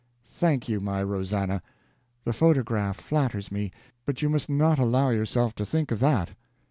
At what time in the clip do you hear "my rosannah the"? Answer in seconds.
0.79-2.33